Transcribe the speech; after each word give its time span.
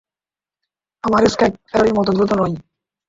আমার 1.03 1.21
স্কেট 1.33 1.53
ফেরারির 1.67 1.97
মত 1.97 2.07
দ্রুত 2.15 2.31
নয়। 2.39 2.55